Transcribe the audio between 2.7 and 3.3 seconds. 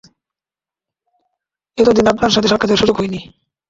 সুযোগ হয়নি।